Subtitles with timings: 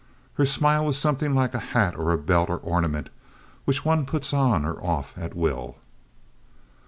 [0.33, 3.09] Her smile was something like a hat or belt or ornament
[3.65, 5.75] which one puts on or off at will.